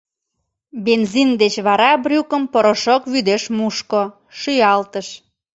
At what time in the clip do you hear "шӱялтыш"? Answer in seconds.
4.39-5.07